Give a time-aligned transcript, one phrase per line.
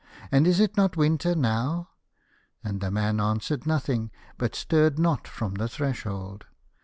[0.31, 1.89] "And is it not winter now?"
[2.63, 6.45] And the man answered nothing, but stirred not from the threshold.